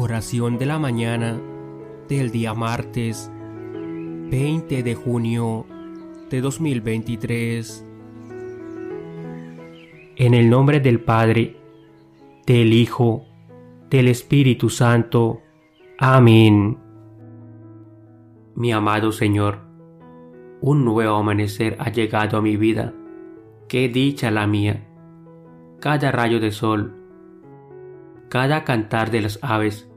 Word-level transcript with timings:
Oración 0.00 0.58
de 0.58 0.66
la 0.66 0.78
mañana 0.78 1.40
del 2.08 2.30
día 2.30 2.54
martes 2.54 3.32
20 3.32 4.84
de 4.84 4.94
junio 4.94 5.66
de 6.30 6.40
2023. 6.40 7.84
En 10.14 10.34
el 10.34 10.50
nombre 10.50 10.78
del 10.78 11.00
Padre, 11.00 11.56
del 12.46 12.74
Hijo, 12.74 13.26
del 13.90 14.06
Espíritu 14.06 14.70
Santo. 14.70 15.40
Amén. 15.98 16.78
Mi 18.54 18.70
amado 18.70 19.10
Señor, 19.10 19.62
un 20.60 20.84
nuevo 20.84 21.16
amanecer 21.16 21.76
ha 21.80 21.90
llegado 21.90 22.38
a 22.38 22.40
mi 22.40 22.56
vida. 22.56 22.94
Qué 23.66 23.88
dicha 23.88 24.30
la 24.30 24.46
mía. 24.46 24.86
Cada 25.80 26.12
rayo 26.12 26.38
de 26.38 26.52
sol, 26.52 26.94
cada 28.28 28.62
cantar 28.62 29.10
de 29.10 29.22
las 29.22 29.40
aves, 29.42 29.87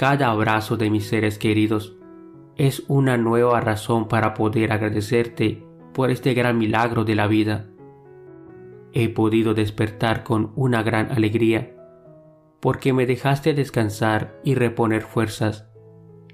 cada 0.00 0.30
abrazo 0.30 0.78
de 0.78 0.88
mis 0.88 1.08
seres 1.08 1.36
queridos 1.36 1.94
es 2.56 2.84
una 2.88 3.18
nueva 3.18 3.60
razón 3.60 4.08
para 4.08 4.32
poder 4.32 4.72
agradecerte 4.72 5.62
por 5.92 6.10
este 6.10 6.32
gran 6.32 6.56
milagro 6.56 7.04
de 7.04 7.14
la 7.14 7.26
vida. 7.26 7.68
He 8.94 9.10
podido 9.10 9.52
despertar 9.52 10.24
con 10.24 10.52
una 10.56 10.82
gran 10.82 11.12
alegría 11.12 11.76
porque 12.60 12.94
me 12.94 13.04
dejaste 13.04 13.52
descansar 13.52 14.40
y 14.42 14.54
reponer 14.54 15.02
fuerzas, 15.02 15.68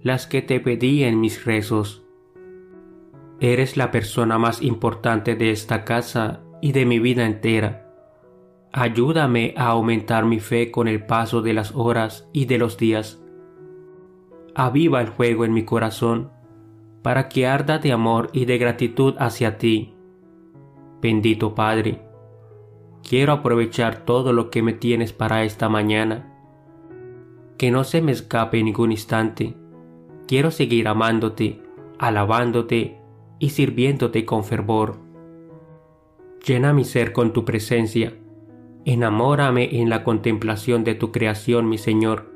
las 0.00 0.26
que 0.26 0.42
te 0.42 0.58
pedí 0.58 1.04
en 1.04 1.20
mis 1.20 1.44
rezos. 1.44 2.04
Eres 3.38 3.76
la 3.76 3.92
persona 3.92 4.38
más 4.38 4.60
importante 4.60 5.36
de 5.36 5.52
esta 5.52 5.84
casa 5.84 6.42
y 6.60 6.72
de 6.72 6.84
mi 6.84 6.98
vida 6.98 7.26
entera. 7.26 7.94
Ayúdame 8.72 9.54
a 9.56 9.66
aumentar 9.66 10.24
mi 10.24 10.40
fe 10.40 10.72
con 10.72 10.88
el 10.88 11.06
paso 11.06 11.42
de 11.42 11.52
las 11.52 11.76
horas 11.76 12.28
y 12.32 12.46
de 12.46 12.58
los 12.58 12.76
días 12.76 13.21
aviva 14.54 15.00
el 15.00 15.08
fuego 15.08 15.44
en 15.44 15.52
mi 15.52 15.64
corazón, 15.64 16.30
para 17.02 17.28
que 17.28 17.46
arda 17.46 17.78
de 17.78 17.92
amor 17.92 18.30
y 18.32 18.44
de 18.44 18.58
gratitud 18.58 19.14
hacia 19.18 19.58
ti. 19.58 19.94
Bendito 21.00 21.54
Padre, 21.54 22.02
quiero 23.06 23.32
aprovechar 23.32 24.04
todo 24.04 24.32
lo 24.32 24.50
que 24.50 24.62
me 24.62 24.72
tienes 24.72 25.12
para 25.12 25.42
esta 25.44 25.68
mañana. 25.68 26.28
Que 27.58 27.70
no 27.70 27.84
se 27.84 28.02
me 28.02 28.12
escape 28.12 28.62
ningún 28.62 28.92
instante. 28.92 29.54
Quiero 30.26 30.50
seguir 30.50 30.86
amándote, 30.86 31.60
alabándote 31.98 32.98
y 33.38 33.50
sirviéndote 33.50 34.24
con 34.24 34.44
fervor. 34.44 34.98
Llena 36.46 36.72
mi 36.72 36.84
ser 36.84 37.12
con 37.12 37.32
tu 37.32 37.44
presencia. 37.44 38.14
Enamórame 38.84 39.80
en 39.80 39.90
la 39.90 40.02
contemplación 40.02 40.82
de 40.84 40.94
tu 40.94 41.12
creación, 41.12 41.68
mi 41.68 41.78
Señor 41.78 42.31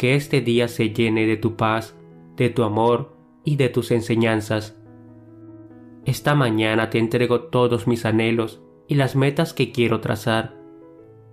que 0.00 0.14
este 0.14 0.40
día 0.40 0.66
se 0.66 0.94
llene 0.94 1.26
de 1.26 1.36
tu 1.36 1.56
paz, 1.56 1.94
de 2.34 2.48
tu 2.48 2.62
amor 2.62 3.14
y 3.44 3.56
de 3.56 3.68
tus 3.68 3.90
enseñanzas. 3.90 4.74
Esta 6.06 6.34
mañana 6.34 6.88
te 6.88 6.98
entrego 6.98 7.42
todos 7.50 7.86
mis 7.86 8.06
anhelos 8.06 8.62
y 8.88 8.94
las 8.94 9.14
metas 9.14 9.52
que 9.52 9.72
quiero 9.72 10.00
trazar, 10.00 10.56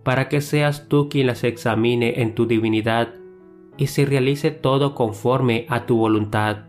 para 0.03 0.27
que 0.27 0.41
seas 0.41 0.89
tú 0.89 1.07
quien 1.07 1.27
las 1.27 1.45
examine 1.45 2.21
en 2.21 2.35
tu 2.35 2.45
divinidad 2.45 3.13
y 3.77 3.87
se 3.87 4.05
realice 4.05 4.51
todo 4.51 4.95
conforme 4.95 5.65
a 5.69 5.85
tu 5.85 5.95
voluntad. 5.95 6.65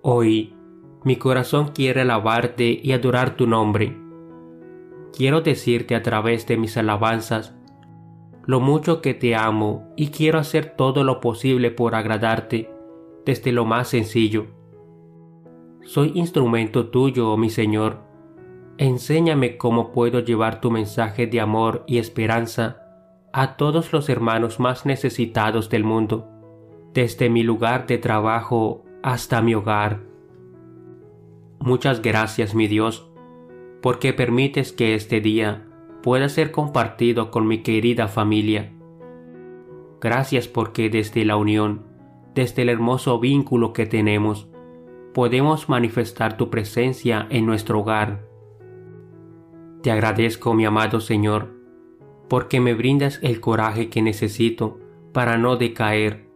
Hoy, 0.00 0.54
mi 1.04 1.16
corazón 1.16 1.72
quiere 1.74 2.00
alabarte 2.00 2.80
y 2.82 2.92
adorar 2.92 3.36
tu 3.36 3.46
nombre. 3.46 3.98
Quiero 5.14 5.42
decirte 5.42 5.94
a 5.94 6.02
través 6.02 6.46
de 6.46 6.56
mis 6.56 6.78
alabanzas 6.78 7.54
lo 8.46 8.60
mucho 8.60 9.00
que 9.00 9.14
te 9.14 9.34
amo 9.34 9.92
y 9.96 10.08
quiero 10.08 10.38
hacer 10.38 10.74
todo 10.76 11.04
lo 11.04 11.20
posible 11.20 11.70
por 11.70 11.94
agradarte 11.94 12.70
desde 13.24 13.52
lo 13.52 13.64
más 13.64 13.88
sencillo. 13.88 14.46
Soy 15.82 16.12
instrumento 16.14 16.88
tuyo, 16.88 17.36
mi 17.36 17.50
Señor. 17.50 18.00
Enséñame 18.78 19.56
cómo 19.56 19.92
puedo 19.92 20.20
llevar 20.20 20.60
tu 20.60 20.70
mensaje 20.70 21.26
de 21.26 21.40
amor 21.40 21.84
y 21.86 21.98
esperanza 21.98 22.78
a 23.32 23.56
todos 23.56 23.92
los 23.92 24.08
hermanos 24.08 24.60
más 24.60 24.86
necesitados 24.86 25.70
del 25.70 25.84
mundo, 25.84 26.28
desde 26.92 27.30
mi 27.30 27.42
lugar 27.42 27.86
de 27.86 27.98
trabajo 27.98 28.84
hasta 29.02 29.40
mi 29.40 29.54
hogar. 29.54 30.00
Muchas 31.60 32.02
gracias, 32.02 32.54
mi 32.54 32.66
Dios, 32.66 33.08
porque 33.80 34.12
permites 34.12 34.72
que 34.72 34.94
este 34.94 35.20
día 35.20 35.68
pueda 36.02 36.28
ser 36.28 36.50
compartido 36.50 37.30
con 37.30 37.46
mi 37.46 37.58
querida 37.58 38.08
familia. 38.08 38.72
Gracias 40.00 40.48
porque 40.48 40.90
desde 40.90 41.24
la 41.24 41.36
unión, 41.36 41.84
desde 42.34 42.62
el 42.62 42.68
hermoso 42.68 43.20
vínculo 43.20 43.72
que 43.72 43.86
tenemos, 43.86 44.48
podemos 45.14 45.68
manifestar 45.68 46.36
tu 46.36 46.50
presencia 46.50 47.26
en 47.30 47.46
nuestro 47.46 47.80
hogar. 47.80 48.26
Te 49.82 49.90
agradezco, 49.90 50.54
mi 50.54 50.64
amado 50.64 51.00
Señor, 51.00 51.54
porque 52.28 52.60
me 52.60 52.74
brindas 52.74 53.20
el 53.22 53.40
coraje 53.40 53.88
que 53.90 54.02
necesito 54.02 54.80
para 55.12 55.38
no 55.38 55.56
decaer, 55.56 56.26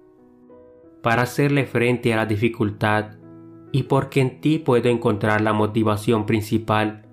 para 1.02 1.22
hacerle 1.22 1.64
frente 1.64 2.12
a 2.12 2.16
la 2.16 2.26
dificultad 2.26 3.16
y 3.72 3.84
porque 3.84 4.20
en 4.20 4.40
ti 4.40 4.58
puedo 4.58 4.88
encontrar 4.88 5.40
la 5.40 5.52
motivación 5.52 6.26
principal 6.26 7.05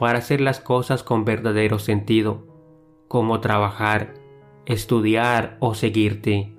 para 0.00 0.20
hacer 0.20 0.40
las 0.40 0.60
cosas 0.60 1.02
con 1.02 1.26
verdadero 1.26 1.78
sentido, 1.78 2.46
como 3.06 3.40
trabajar, 3.40 4.14
estudiar 4.64 5.58
o 5.60 5.74
seguirte. 5.74 6.56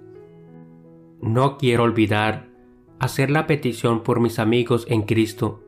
No 1.22 1.58
quiero 1.58 1.82
olvidar 1.82 2.50
hacer 3.00 3.32
la 3.32 3.48
petición 3.48 4.04
por 4.04 4.20
mis 4.20 4.38
amigos 4.38 4.86
en 4.88 5.02
Cristo. 5.02 5.64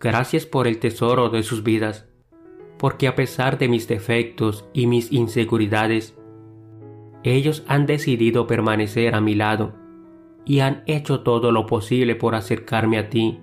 Gracias 0.00 0.46
por 0.46 0.66
el 0.66 0.78
tesoro 0.78 1.28
de 1.28 1.42
sus 1.42 1.62
vidas, 1.62 2.08
porque 2.78 3.08
a 3.08 3.14
pesar 3.14 3.58
de 3.58 3.68
mis 3.68 3.86
defectos 3.88 4.66
y 4.72 4.86
mis 4.86 5.12
inseguridades, 5.12 6.16
ellos 7.24 7.62
han 7.68 7.84
decidido 7.84 8.46
permanecer 8.46 9.14
a 9.14 9.20
mi 9.20 9.34
lado 9.34 9.74
y 10.46 10.60
han 10.60 10.82
hecho 10.86 11.20
todo 11.20 11.52
lo 11.52 11.66
posible 11.66 12.14
por 12.14 12.34
acercarme 12.34 12.96
a 12.96 13.10
ti 13.10 13.42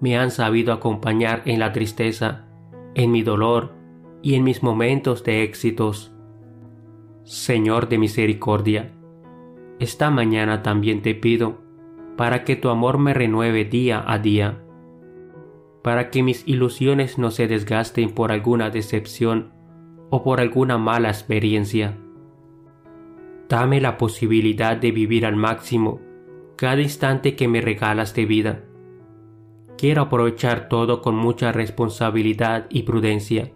me 0.00 0.18
han 0.18 0.30
sabido 0.30 0.72
acompañar 0.72 1.42
en 1.46 1.58
la 1.58 1.72
tristeza, 1.72 2.46
en 2.94 3.10
mi 3.10 3.22
dolor 3.22 3.74
y 4.22 4.34
en 4.34 4.44
mis 4.44 4.62
momentos 4.62 5.24
de 5.24 5.42
éxitos. 5.42 6.12
Señor 7.24 7.88
de 7.88 7.98
misericordia, 7.98 8.92
esta 9.78 10.10
mañana 10.10 10.62
también 10.62 11.02
te 11.02 11.14
pido 11.14 11.58
para 12.16 12.44
que 12.44 12.56
tu 12.56 12.70
amor 12.70 12.98
me 12.98 13.14
renueve 13.14 13.64
día 13.64 14.02
a 14.06 14.18
día, 14.18 14.62
para 15.82 16.10
que 16.10 16.22
mis 16.22 16.46
ilusiones 16.48 17.18
no 17.18 17.30
se 17.30 17.46
desgasten 17.46 18.10
por 18.10 18.32
alguna 18.32 18.70
decepción 18.70 19.52
o 20.10 20.22
por 20.22 20.40
alguna 20.40 20.78
mala 20.78 21.08
experiencia. 21.08 21.98
Dame 23.48 23.80
la 23.80 23.96
posibilidad 23.98 24.76
de 24.76 24.90
vivir 24.90 25.26
al 25.26 25.36
máximo 25.36 26.00
cada 26.56 26.80
instante 26.80 27.36
que 27.36 27.48
me 27.48 27.60
regalas 27.60 28.14
de 28.14 28.24
vida. 28.24 28.64
Quiero 29.78 30.02
aprovechar 30.02 30.68
todo 30.68 31.02
con 31.02 31.16
mucha 31.16 31.52
responsabilidad 31.52 32.66
y 32.70 32.82
prudencia. 32.82 33.52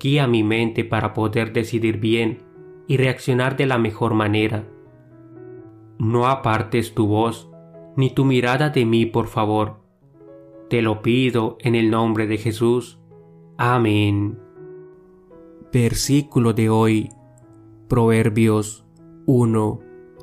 Guía 0.00 0.26
mi 0.26 0.42
mente 0.42 0.84
para 0.84 1.12
poder 1.12 1.52
decidir 1.52 1.98
bien 1.98 2.38
y 2.86 2.96
reaccionar 2.96 3.56
de 3.56 3.66
la 3.66 3.78
mejor 3.78 4.14
manera. 4.14 4.64
No 5.98 6.26
apartes 6.26 6.94
tu 6.94 7.06
voz 7.06 7.50
ni 7.96 8.10
tu 8.10 8.24
mirada 8.24 8.70
de 8.70 8.84
mí, 8.84 9.06
por 9.06 9.26
favor. 9.26 9.76
Te 10.68 10.82
lo 10.82 11.00
pido 11.02 11.56
en 11.60 11.74
el 11.74 11.90
nombre 11.90 12.26
de 12.26 12.38
Jesús. 12.38 12.98
Amén. 13.56 14.38
Versículo 15.72 16.52
de 16.52 16.68
hoy. 16.68 17.08
Proverbios 17.88 18.84
1, 19.26 19.80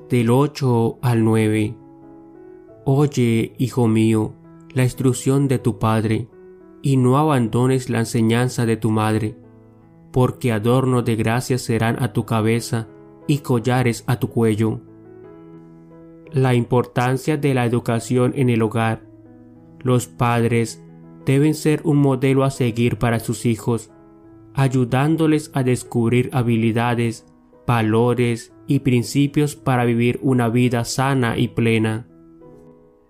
del 0.09 0.29
8 0.29 0.99
al 1.01 1.23
9. 1.23 1.82
Oye, 2.85 3.53
hijo 3.57 3.87
mío, 3.87 4.33
la 4.73 4.83
instrucción 4.83 5.47
de 5.47 5.57
tu 5.57 5.79
padre, 5.79 6.27
y 6.81 6.97
no 6.97 7.17
abandones 7.17 7.89
la 7.89 7.99
enseñanza 7.99 8.65
de 8.65 8.75
tu 8.75 8.91
madre, 8.91 9.37
porque 10.11 10.51
adornos 10.51 11.05
de 11.05 11.15
gracia 11.15 11.57
serán 11.57 12.01
a 12.03 12.11
tu 12.11 12.25
cabeza 12.25 12.89
y 13.25 13.37
collares 13.39 14.03
a 14.05 14.19
tu 14.19 14.27
cuello. 14.27 14.81
La 16.33 16.55
importancia 16.55 17.37
de 17.37 17.53
la 17.53 17.65
educación 17.65 18.33
en 18.35 18.49
el 18.49 18.61
hogar. 18.61 19.07
Los 19.79 20.07
padres 20.07 20.83
deben 21.25 21.53
ser 21.53 21.81
un 21.85 21.97
modelo 21.97 22.43
a 22.43 22.51
seguir 22.51 22.97
para 22.97 23.19
sus 23.19 23.45
hijos, 23.45 23.91
ayudándoles 24.53 25.51
a 25.53 25.63
descubrir 25.63 26.29
habilidades, 26.33 27.25
valores 27.65 28.53
y 28.67 28.79
principios 28.79 29.55
para 29.55 29.85
vivir 29.85 30.19
una 30.21 30.49
vida 30.49 30.83
sana 30.83 31.37
y 31.37 31.47
plena. 31.47 32.07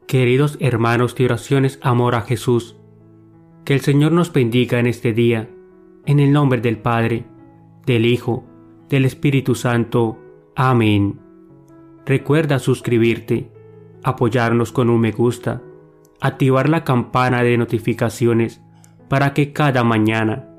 Queridos 0.07 0.57
hermanos 0.59 1.15
de 1.15 1.25
oraciones 1.25 1.79
Amor 1.81 2.15
a 2.15 2.21
Jesús, 2.21 2.75
que 3.65 3.73
el 3.73 3.81
Señor 3.81 4.11
nos 4.11 4.31
bendiga 4.31 4.79
en 4.79 4.85
este 4.85 5.13
día, 5.13 5.49
en 6.05 6.19
el 6.19 6.31
nombre 6.31 6.61
del 6.61 6.77
Padre, 6.77 7.25
del 7.85 8.05
Hijo, 8.05 8.43
del 8.89 9.05
Espíritu 9.05 9.55
Santo. 9.55 10.19
Amén. 10.55 11.19
Recuerda 12.05 12.59
suscribirte, 12.59 13.49
apoyarnos 14.03 14.71
con 14.71 14.89
un 14.89 15.01
me 15.01 15.11
gusta, 15.11 15.63
activar 16.19 16.69
la 16.69 16.83
campana 16.83 17.41
de 17.41 17.57
notificaciones 17.57 18.61
para 19.09 19.33
que 19.33 19.51
cada 19.51 19.83
mañana 19.83 20.49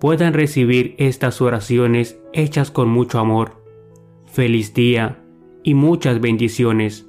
puedan 0.00 0.34
recibir 0.34 0.94
estas 0.98 1.40
oraciones 1.40 2.20
hechas 2.32 2.70
con 2.70 2.88
mucho 2.88 3.18
amor. 3.18 3.62
Feliz 4.26 4.74
día 4.74 5.22
y 5.62 5.74
muchas 5.74 6.20
bendiciones. 6.20 7.08